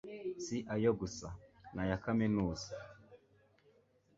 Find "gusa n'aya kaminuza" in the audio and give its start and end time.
1.01-2.71